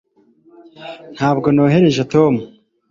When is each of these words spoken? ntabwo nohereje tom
ntabwo 1.15 1.47
nohereje 1.55 2.03
tom 2.13 2.33